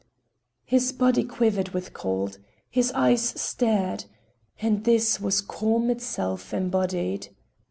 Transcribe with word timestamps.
His 0.65 0.91
body 0.91 1.23
quivered 1.23 1.75
with 1.75 1.93
cold. 1.93 2.39
His 2.71 2.91
eyes 2.93 3.39
stared. 3.39 4.05
And 4.59 4.83
this 4.83 5.19
was 5.21 5.41
calm 5.41 5.91
itself 5.91 6.55
embodied. 6.55 7.27